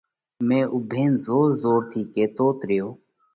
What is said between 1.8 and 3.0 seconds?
ٿِي ڪيتوت ريو۔